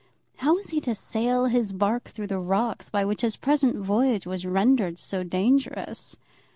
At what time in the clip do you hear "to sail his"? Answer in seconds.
0.81-1.73